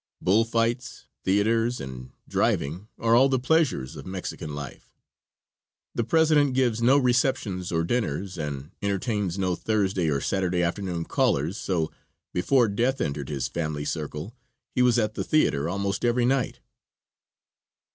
[0.19, 4.91] Bull fights, theaters, and driving are all the pleasures of Mexican life;
[5.93, 11.55] the president gives no receptions or dinners, and entertains no Thursday or Saturday afternoon callers,
[11.55, 11.91] so
[12.33, 14.35] before death entered his family circle
[14.71, 16.61] he was at the theater almost every night.